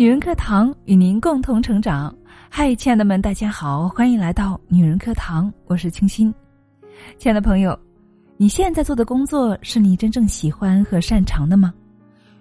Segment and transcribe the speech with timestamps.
[0.00, 2.16] 女人课堂与您共同成长。
[2.48, 6.32] 嗨，亲爱的们，大家好，欢迎来到女人课堂，我是清新。
[7.18, 7.78] 亲爱的朋友，
[8.38, 11.74] 你现在做的工作是你真正喜欢和擅长的吗？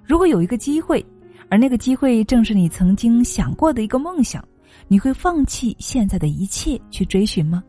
[0.05, 1.05] 如果有一个机会，
[1.49, 4.41] 而那个机会正是你曾经想过的一个梦想，
[4.87, 7.61] 你会放弃现在的一切去追寻吗？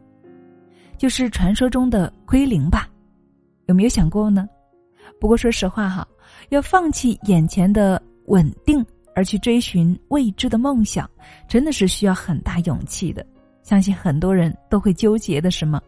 [0.99, 2.89] 就是传说中的归零吧？
[3.67, 4.49] 有没有想过呢？
[5.21, 6.07] 不过说实话哈，
[6.51, 8.87] 要放弃眼前的稳定。
[9.21, 11.09] 而去追寻未知的梦想，
[11.47, 13.25] 真的是需要很大勇气的。
[13.63, 15.79] 相信很多人都会纠结的是吗？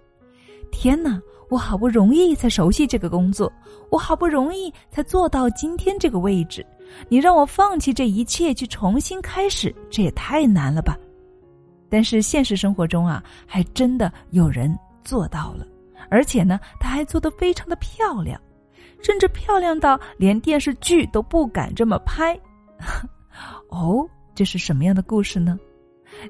[0.70, 1.18] 天哪，
[1.48, 3.50] 我好不容易才熟悉这个工作，
[3.90, 6.64] 我好不容易才做到今天这个位置，
[7.08, 10.94] 你让我放弃这一切去重新开始，这也太难了吧？
[11.88, 15.66] 但是现实生活中啊，还真的有人做到了，
[16.10, 18.38] 而且呢，他还做得非常的漂亮，
[19.00, 22.38] 甚至漂亮到连电视剧都不敢这么拍。
[23.68, 25.58] 哦，这是什么样的故事呢？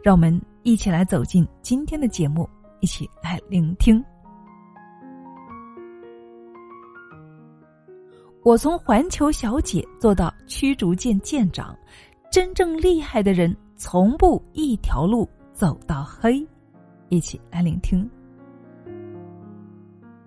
[0.03, 2.49] 让我们一起来走进今天的节目，
[2.81, 4.03] 一起来聆听。
[8.45, 11.77] 我从环球小姐做到驱逐舰舰长，
[12.31, 16.45] 真正厉害的人从不一条路走到黑。
[17.09, 18.09] 一起来聆听。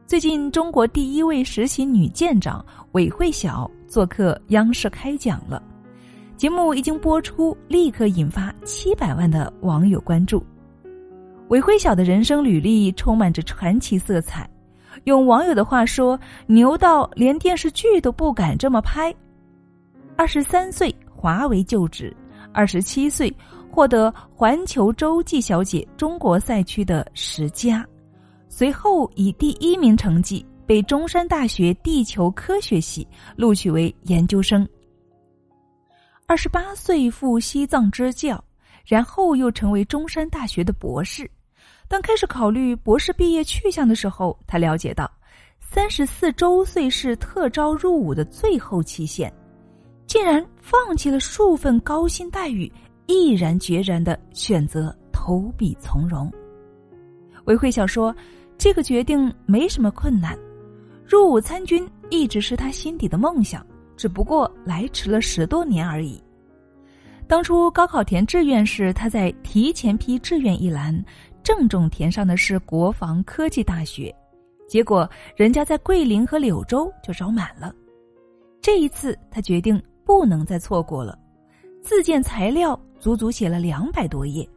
[0.05, 5.61] 最近，中国第一位实习女舰长韦慧晓做客央视开讲了。
[6.37, 10.45] 节目一经播出，立刻引发七百万的网友关注。
[11.47, 14.49] 韦慧晓的人生履历充满着传奇色彩，
[15.05, 19.15] 用网友的话说，牛到连电视剧都不敢这么拍。
[20.17, 22.13] 二十三岁华为就职，
[22.51, 23.33] 二十七岁
[23.71, 27.85] 获得环球洲际小姐中国赛区的十佳，
[28.49, 34.67] 随后以第一名成绩被中山大学地球科学系录取为研究生。
[36.27, 38.43] 二十八岁赴西藏支教，
[38.83, 41.29] 然后又成为中山大学的博士。
[41.87, 45.09] 当开始考虑博士毕业去向的时候，他了解到，
[45.59, 49.31] 三十四周岁是特招入伍的最后期限，
[50.07, 52.71] 竟然放弃了数份高薪待遇，
[53.05, 56.31] 毅然决然的选择投笔从戎。
[57.43, 58.13] 韦慧晓说
[58.57, 60.35] ：“这个决定没什么困难，
[61.05, 63.63] 入伍参军一直是他心底的梦想。”
[63.95, 66.21] 只不过来迟了十多年而已。
[67.27, 71.03] 当初高考填志愿时，他在提前批志愿一栏
[71.41, 74.13] 郑重填上的是国防科技大学，
[74.67, 77.73] 结果人家在桂林和柳州就招满了。
[78.61, 81.17] 这一次他决定不能再错过了，
[81.81, 84.47] 自荐材料足足写了两百多页，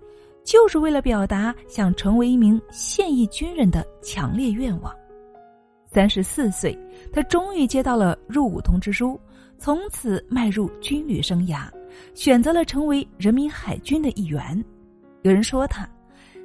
[0.44, 4.94] 就是为了表达想成为一名现役军人的强烈愿望。
[5.90, 6.78] 三十四岁，
[7.10, 9.18] 他终于接到了入伍通知书。
[9.58, 11.68] 从此迈入军旅生涯，
[12.14, 14.64] 选择了成为人民海军的一员。
[15.22, 15.86] 有人说他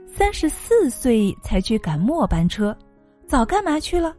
[0.07, 2.75] 三十四岁才去赶末班车，
[3.28, 4.16] 早干嘛去了？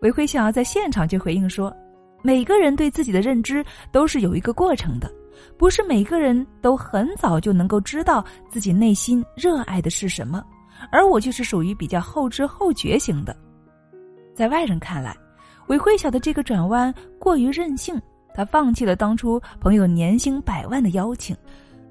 [0.00, 1.72] 韦慧晓在现场就回应说
[2.20, 5.08] ：“每个人对自己的认知都是有一个过程的，
[5.56, 10.44] 不是每个人都很早就能够知道自己内心热爱的是什么。
[10.90, 13.36] 而我就是属于比较后知后觉型的。
[14.34, 15.16] 在外人看来，
[15.68, 17.98] 韦慧晓的这个转弯过于任性。”
[18.34, 21.36] 他放弃了当初朋友年薪百万的邀请，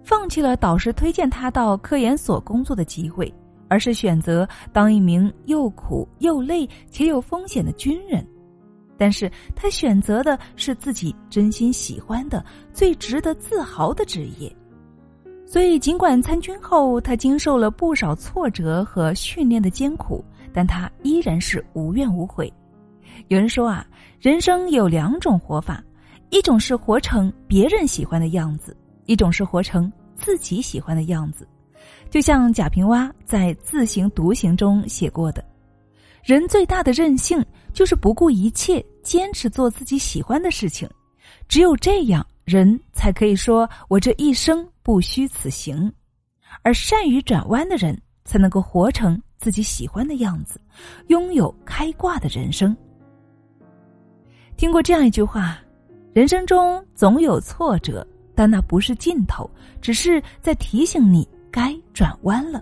[0.04, 3.34] 放弃了导师推荐他到科研所工作的机会，
[3.68, 8.26] 而是选择当一名又苦又累且有风险的军人。
[8.98, 14.56] 但是他选择的是自己真心喜欢的、最值得自豪的职业。
[15.44, 20.24] 所以，尽管参军后他经受了不少挫折和训练的艰苦，
[20.54, 22.52] 但他依然是无怨无悔。
[23.28, 23.86] 有人说啊，
[24.20, 25.84] 人生有两种活法。
[26.32, 28.76] 一种是活成别人喜欢的样子，
[29.06, 31.46] 一种是活成自己喜欢的样子。
[32.10, 35.44] 就像贾平凹在《自行独行》中写过的
[36.24, 40.90] ：“人最大的任性就是不顾一切坚持做自己喜欢的事情，
[41.50, 45.92] 只有这样，人才可以说我这一生不虚此行。
[46.64, 50.62] 而善于转弯的人，才能够活成自己喜欢的样子，
[51.08, 52.76] 拥有开挂的人生。”
[54.56, 55.60] 听过这样一句话。
[56.14, 58.06] 人生中总有挫折，
[58.36, 59.50] 但那不是尽头，
[59.82, 62.62] 只是在提醒你该转弯了。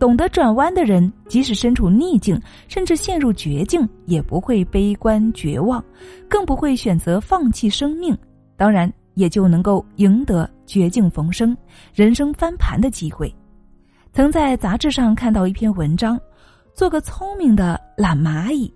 [0.00, 5.82] 懂得转弯的人，即使身处逆境，甚至陷入绝境，也不会悲观绝望，
[6.28, 8.18] 更不会选择放弃生命。
[8.56, 11.56] 当然，也就能够赢得绝境逢生、
[11.94, 13.32] 人生翻盘的机会。
[14.12, 16.18] 曾在杂志上看到一篇文章，
[16.74, 18.68] 《做个聪明的懒蚂蚁》，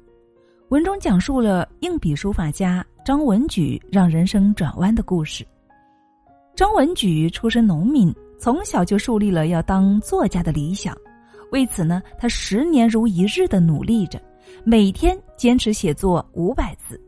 [0.68, 2.86] 文中讲述了硬笔书法家。
[3.10, 5.44] 张文举让人生转弯的故事。
[6.54, 10.96] 张文举出身农民，从小就树立了要当作家的理想。
[11.50, 14.22] 为此呢，他十年如一日的努力着，
[14.62, 17.02] 每天坚持写作五百字。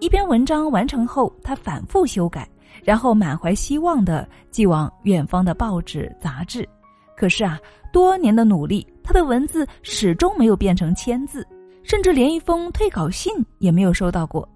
[0.00, 2.48] 一篇文章完成后，他反复修改，
[2.82, 6.66] 然后满怀希望的寄往远方的报纸杂志。
[7.14, 7.60] 可是啊，
[7.92, 11.46] 多年的努力，他的文字始终没有变成签字，
[11.82, 14.48] 甚至连一封退稿信也没有收到过。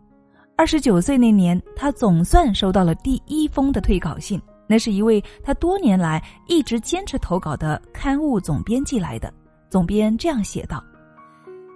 [0.59, 9.31] 二十九岁那年，他总算收到了第一封的退稿信，那是一位他多年来一直坚持投稿的刊物总编寄来的。
[9.69, 10.83] 总编这样写道：“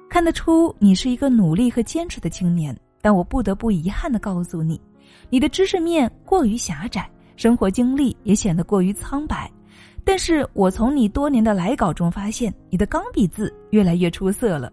[0.09, 4.81] 看得出你是一个努力和坚持的青年，但我不得不遗憾的告诉你，
[5.29, 7.06] 你的知识面过于狭窄，
[7.37, 9.50] 生活经历也显得过于苍白。
[10.06, 14.73] 但是我从你多年的来稿中发现，你的钢笔字越来越出色了。”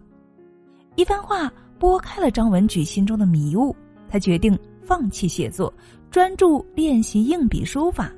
[0.96, 3.76] 一番话拨开了张文举心中的迷雾。
[4.08, 5.72] 他决定放弃写作，
[6.10, 8.10] 专注练习硬笔书法。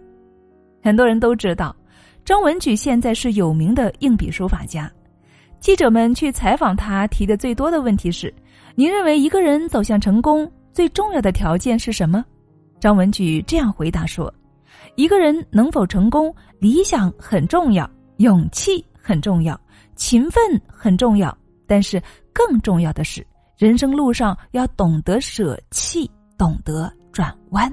[0.83, 1.75] 很多人都知道，
[2.25, 4.91] 张文举现在是有名的硬笔书法家。
[5.59, 8.33] 记者们去采访他，提的最多的问题是
[8.75, 12.25] ：“您认为一个人走向成功最重要的条件是什么？”
[12.81, 14.33] 张文举这样回答说
[14.97, 19.61] ：“一个人能否成功，理想很重要，勇气很重要，
[19.97, 21.37] 勤奋很重要，
[21.67, 22.03] 但是
[22.33, 23.23] 更重要的是。”
[23.61, 27.71] 人生路上要懂得舍弃，懂得转弯。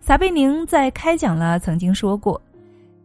[0.00, 2.40] 撒贝宁在开讲了曾经说过：“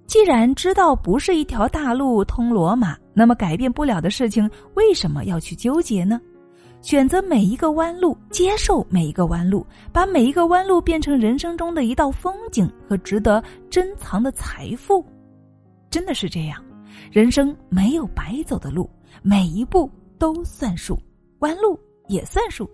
[0.08, 6.18] 既然知道不是一条大路通罗马，那么改变不了的事情，为什么要去纠结呢？
[6.82, 15.06] 选择每一个弯路，接受每一个弯路，把每一个弯路变成人生中的一道风景和值得珍藏的财富，
[15.90, 16.64] 真的是这样。
[17.12, 18.90] 人生没有白走的路，
[19.22, 20.98] 每一步都算数。”
[21.40, 22.70] 弯路也算数，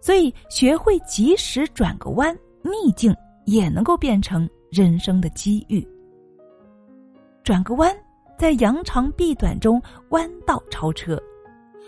[0.00, 3.14] 所以学会及时转个弯，逆境
[3.44, 5.86] 也能够变成人生的机遇。
[7.42, 7.96] 转个弯，
[8.38, 9.80] 在扬长避短中
[10.10, 11.16] 弯道超车。《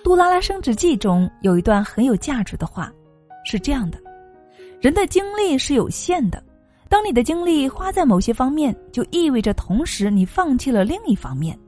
[0.04, 2.92] 杜拉拉升职记》中有一段很有价值的话，
[3.44, 3.98] 是这样的：
[4.80, 6.42] 人的精力是有限的，
[6.88, 11.58] 当你的精力花在某些方面，就意味着同时你放弃了另一方面。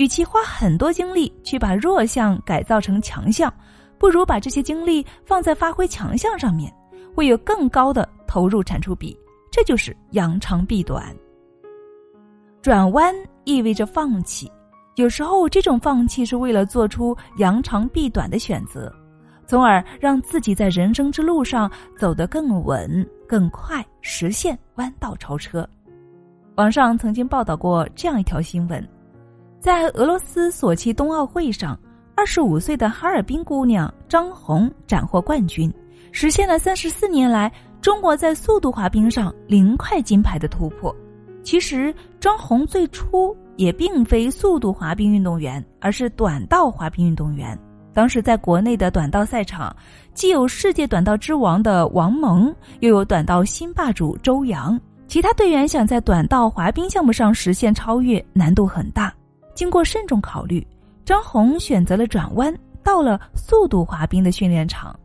[0.00, 3.52] 与其花很多精力去把弱项改造成强项，
[3.98, 6.74] 不如把这些精力放在发挥强项上面，
[7.14, 9.14] 会有更高的投入产出比。
[9.52, 11.14] 这就是扬长避短。
[12.62, 13.14] 转弯
[13.44, 14.50] 意味着放弃，
[14.94, 18.90] 有时候这种放弃是为了做出扬长避短的选择，
[19.46, 25.68] 从而让自己在人生之路上走得更稳、更快，实现弯道超车。
[26.54, 28.82] 网上曾经报道过这样一条新闻。
[29.60, 31.78] 在俄罗斯索契冬奥会上，
[32.16, 35.70] 二十五岁的哈尔滨姑娘张红斩获冠军，
[36.12, 37.52] 实现了三十四年来
[37.82, 40.94] 中国在速度滑冰上零块金牌的突破。
[41.42, 47.58] 其实，张红最初也并非速度滑冰运动员，而是短道滑冰运动员。
[47.92, 49.74] 当时在国内的短道赛场，
[50.14, 59.12] 既有世界短道之王的王蒙，又有短道新霸主周洋，其他队员想在短道滑冰项目上实现超越，难度很大。
[59.54, 60.66] 经过慎重考虑，
[61.04, 64.98] 张红选择了转弯，到了速度滑冰的训练场。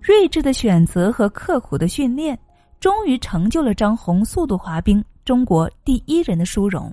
[0.00, 2.38] 睿智的选择和刻苦的训练，
[2.80, 6.92] 终于成就了张红速度滑冰中国第一人的殊荣。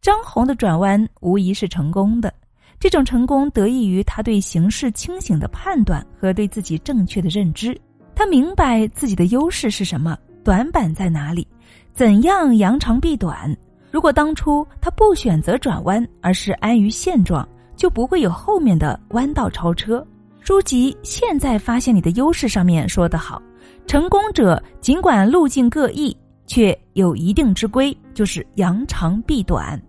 [0.00, 2.32] 张红的转弯无疑是成功的，
[2.78, 7.78] 这种成功得益于他对形势清醒的判断和对自己正确的认知。
[8.14, 11.46] 他明白自己的优势是什么，短板在哪里，
[11.92, 13.54] 怎样扬长避短。
[13.92, 17.46] 如果当初他不选择转弯，而是安于现状，
[17.76, 20.04] 就不会有后面的弯道超车。
[20.40, 23.40] 书籍《现在发现你的优势》上面说得好：
[23.86, 29.80] 成功者尽管路径各异，却有一定之规，就是扬长避短，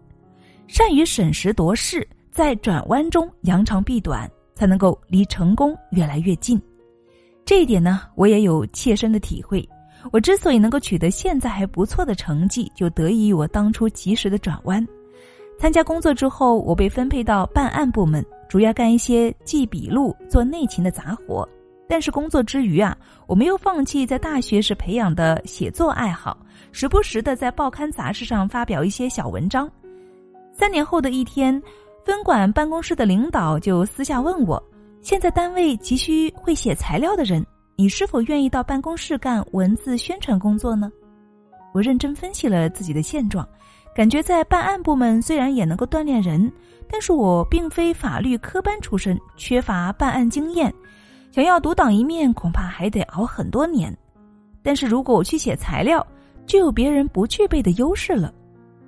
[0.68, 6.62] 善于审时度势，在转弯中扬长避短，才能够离成功越来越近。
[7.46, 9.68] 这一点呢，我也有切身的体会。
[10.12, 14.86] 我之所以能够取得现在还不错的成绩，就得益于我当初及时的转弯。
[15.58, 21.48] 参加工作之后，我被分配到办案部门，主要干一些记笔录、做内勤的杂活。
[21.88, 26.38] 但是工作之余啊，我没有放弃在大学时培养的写作爱好，
[26.72, 29.70] 时不时的在报刊杂志上发表一些小文章。
[30.52, 31.62] 三年后的一天，
[32.04, 34.62] 分管办公室的领导就私下问我
[35.02, 37.46] ：“现在单位急需会写材料的人。”
[37.76, 40.92] 你是否愿意到办公室干文字宣传工作呢？
[41.74, 43.48] 我认真分析了自己的现状，
[43.96, 46.52] 感觉在办案部门虽然也能够锻炼人，
[46.88, 50.72] 但是我并非法律科班出身，缺乏办案经验，
[51.32, 53.96] 想要独当一面恐怕还得熬很多年。
[54.62, 56.06] 但是如果我去写材料，
[56.46, 58.32] 就有别人不具备的优势了。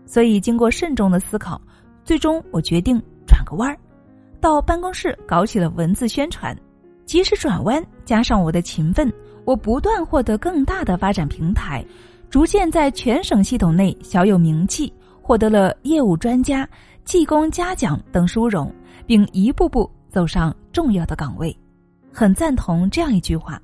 [0.06, 1.60] 所以经过慎重的思考，
[2.04, 3.76] 最终我决定转个弯儿，
[4.40, 6.56] 到办公室搞起了文字宣传。
[7.06, 9.12] 及时转弯，加上我的勤奋，
[9.46, 11.86] 我不断获得更大的发展平台，
[12.30, 16.68] 逐渐在全省系统内小有名气，获得了业务专家、
[17.04, 18.74] 技工嘉奖等殊荣，
[19.06, 21.56] 并一步步走上重要的岗位。
[22.12, 23.62] 很赞同这样一句话：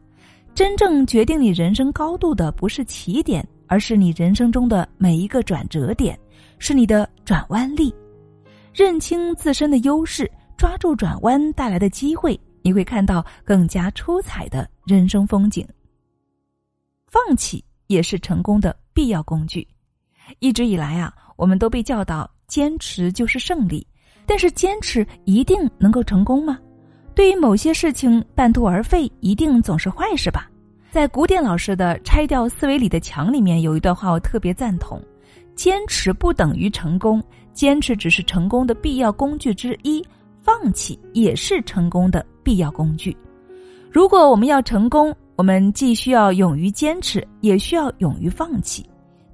[0.53, 6.17] 真正决定你人生高度的不是起点，而是你人生中的每一个转折点，
[6.59, 7.93] 是你的转弯力。
[8.73, 12.39] 认清自身的优势，抓住转弯带来的机会。
[12.61, 15.67] 你会看到更加出彩的人生风景。
[17.07, 19.67] 放弃也是成功的必要工具。
[20.39, 23.85] 一直以来啊，我们都被教导坚持就是胜利，
[24.25, 26.57] 但是坚持一定能够成功吗？
[27.13, 30.49] 对于某些事情半途而废，一定总是坏事吧？
[30.89, 35.01] 在古典老师的《拆掉思维里的墙》里面有一段话，我特别赞同：
[35.55, 37.21] 坚持不等于成功，
[37.53, 40.01] 坚持只是成功的必要工具之一。
[40.41, 43.15] 放弃也是成功的必要工具。
[43.91, 48.85] 如果我们要成功，我们既需要勇于坚持，也需要勇于放弃。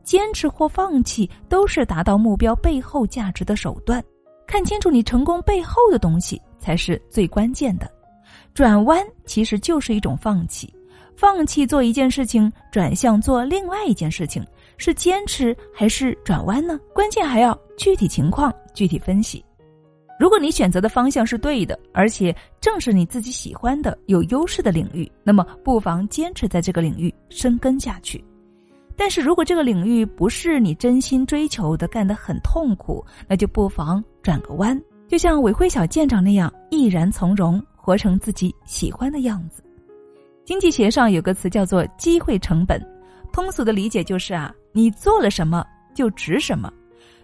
[0.03, 4.03] 坚持或放弃都是达到目标背后价值的手段。
[4.45, 7.91] 看清楚你成功背后的东西才是最关键的。
[8.53, 10.73] 转弯其实就是一种放弃，
[11.15, 14.41] 放弃做一件事情，转向做另外一件事情，
[14.77, 16.79] 是坚持还是转弯呢？
[16.93, 19.43] 关键还要具体情况具体分析。
[20.19, 28.23] 如果你选择的方向是对的，而且正是你自己喜欢的、有优势的领域，那么不妨坚持在这个领域深耕下去。
[28.95, 39.63] 但是如果这个领域不是你真心追求的，干得很痛苦，那就不妨转个弯，就像韦辉小舰长那样，毅然从容，活成自己喜欢的样子。
[40.45, 42.83] 经济学上有个词叫做“机会成本”，
[43.31, 46.73] 通俗的理解就是啊，你做了什么就值什么。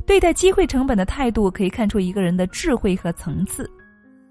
[0.05, 3.69] 对待机会成本的态度，可以看出一个人的智慧和层次。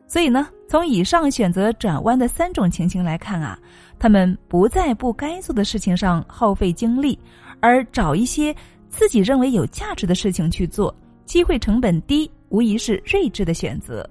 [0.06, 3.58] 所以呢，从以上选择转弯的三种情形来看啊，
[3.98, 7.18] 他们不在不该做的事情上耗费精力，
[7.60, 8.54] 而找一些
[8.90, 14.06] 自己认为有价值的事情去做，机会成本低，无疑是睿智的选择。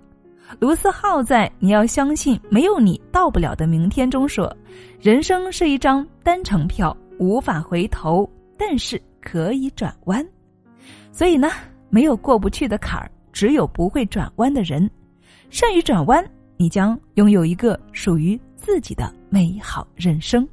[0.60, 4.53] 卢思浩在《你要相信没有你到不了的明天》中说
[5.00, 8.27] ：“人生是一张单程票，无法回头，
[8.58, 10.27] 但是可以转弯。”
[11.12, 11.50] 所以呢，
[11.89, 14.89] 没有过不去的坎儿，只有不会转弯的人。
[15.50, 16.25] 善于转弯，
[16.58, 20.48] 你将拥有一个属于自己的美好人生。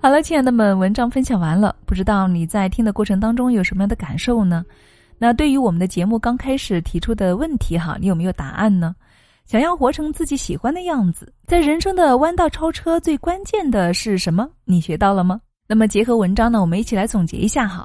[0.00, 4.64] 好了，亲爱的们，文章分享完了，不知道你在听的过程当中有什么样的感受呢？
[5.18, 8.94] 那对于我们的节目刚开始提出的问题哈，你有没有答案呢？
[9.46, 14.48] 想要活成自己喜欢的样子，在人生的弯道超车，最关键的是什么？
[14.64, 15.40] 你学到了吗？
[15.74, 17.84] 那么结合文章呢，我们一起来总结一下哈。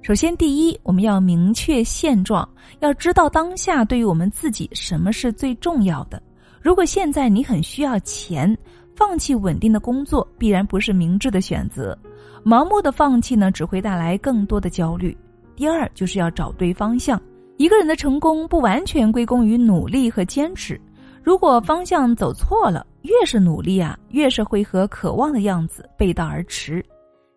[0.00, 2.48] 首先，第一，我们要明确现状，
[2.80, 6.18] 要知道当下对于我们自己什么是最重要的。
[6.62, 8.56] 如果现在你很需要钱，
[8.94, 11.94] 放弃稳定的工作必然不是明智的选择。
[12.42, 15.14] 盲目的放弃呢，只会带来更多的焦虑。
[15.54, 17.20] 第二，就是要找对方向。
[17.58, 20.80] 一个人的成功不完全归功于努力和坚持，
[21.22, 26.82] 如果方向走错了，越是努力啊，越是会和渴望的样子背道而驰。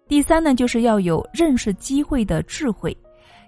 [0.10, 2.98] 第三呢，就是要有认识机会的智慧，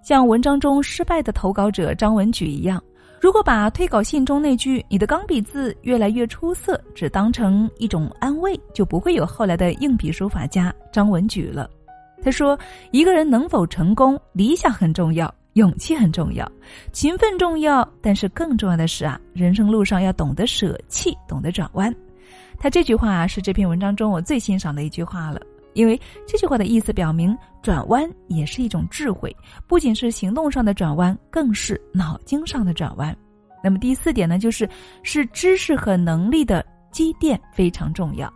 [0.03, 2.79] 像文章中失败的投稿者张文举一样，
[3.19, 11.67] 如果把推稿信中那句“你的钢笔字越来越出色”只当成一种安慰，就不会有后来的硬笔书法家张文举了。
[12.21, 12.57] 他说
[12.93, 16.47] ：“一个人能否成功，理想很重要，勇气很重要，
[16.93, 21.91] 勤奋重要，但是更重要的是啊，人生路上要懂得舍弃，懂得转弯。”
[22.59, 25.41] 他这句话是这篇文章中我最欣赏的一句话了。
[25.73, 29.35] 因为这句话的意思表明，转弯也是一种智慧，
[29.67, 33.15] 不仅是行动上的转弯，更是脑筋上的转弯。
[33.63, 34.67] 那么第四点呢，就是
[35.03, 38.31] 是知识和能力的积淀非常重要。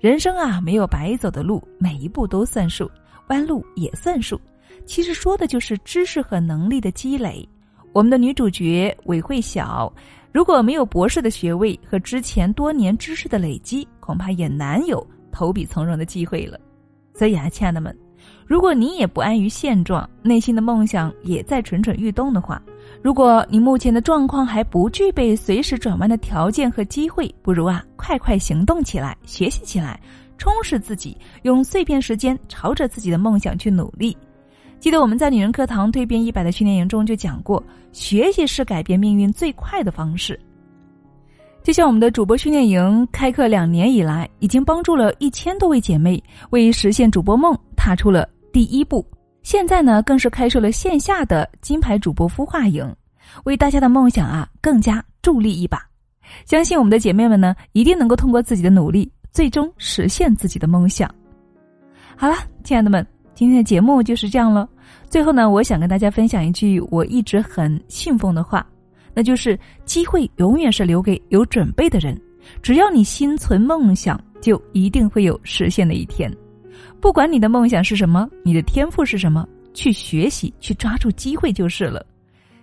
[0.00, 2.90] 人生啊，没有白走的路，每一步都算数，
[3.28, 4.40] 弯路也算数。
[4.84, 7.48] 其实说的就是知识和能力的积累。
[7.92, 9.92] 我们的女主角韦慧晓，
[10.32, 16.58] 如果没有博士的学位和之前多年知识的累积，恐怕也难有投笔从戎的机会了。
[17.14, 17.96] 所以啊，亲爱的们，
[18.46, 22.60] 如果你也不安于现状，内心的梦想也在蠢蠢欲动的话，
[23.02, 30.00] 如果你目前的状况还不具备随时转弯的条件和机会，不如啊，快快行动起来，学习起来，
[30.38, 34.16] 充实自己，用碎片时间朝着自己的梦想去努力。
[34.80, 40.38] 记得我们在女人课堂蜕变一百的训练营中就讲过，学习是改变命运最快的方式。
[41.62, 49.06] 就像我们的主播训练营开课两年以来，已经帮助了一千多位姐妹为实现主播梦踏出了第一步。
[49.42, 52.92] 现在呢，更是开设了线下的金牌主播孵化营，
[53.44, 55.80] 为大家的梦想啊更加助力一把。
[56.44, 61.08] 相信我们的姐妹们呢，一定能够通过自己的努力，最终实现自己的梦想。
[62.16, 64.68] 好了，亲爱的们，今天的节目就是这样了。
[65.08, 68.66] 最后呢，我想跟大家分享一句我一直很信奉的话。
[69.14, 72.20] 那就是机会永远是留给有准备的人，
[72.62, 76.32] 只要你心存梦想，就一定会有实现的一天。
[77.00, 82.04] 不管你的梦想是什么，你的天赋是什么，去学习，去抓住机会就是了。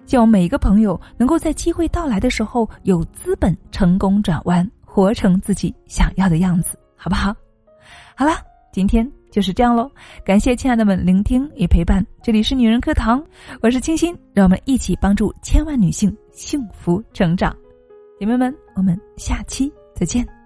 [0.06, 7.36] 希望每一个朋友能够在机会到来的时候有资本成功转弯，活成自己想要的样子，好不好？
[8.16, 8.32] 好了，
[8.72, 9.10] 今天。
[9.32, 9.88] 就是这样喽，
[10.26, 13.24] 感谢亲爱的们聆听与陪伴，这里是女人课堂，
[13.62, 17.56] 我是清新，让我们一起帮助千万女性幸福成长，
[18.20, 20.39] 姐妹们，我们下期再见。